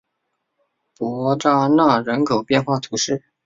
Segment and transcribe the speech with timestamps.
[0.97, 3.21] 伯扎讷人口变化图示